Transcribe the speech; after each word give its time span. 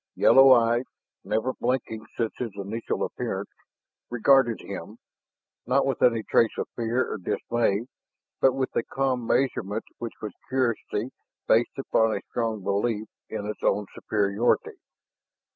Yellow 0.15 0.51
eyes, 0.51 0.85
never 1.23 1.53
blinking 1.53 2.07
since 2.17 2.33
his 2.39 2.49
initial 2.55 3.03
appearance, 3.03 3.51
regarded 4.09 4.59
him, 4.61 4.97
not 5.67 5.85
with 5.85 6.01
any 6.01 6.23
trace 6.23 6.57
of 6.57 6.67
fear 6.75 7.07
or 7.07 7.19
dismay, 7.19 7.85
but 8.39 8.53
with 8.53 8.75
a 8.75 8.81
calm 8.81 9.27
measurement 9.27 9.83
which 9.99 10.13
was 10.19 10.33
curiosity 10.49 11.11
based 11.47 11.77
upon 11.77 12.15
a 12.15 12.21
strong 12.31 12.63
belief 12.63 13.09
in 13.29 13.45
its 13.45 13.61
own 13.61 13.85
superiority. 13.93 14.79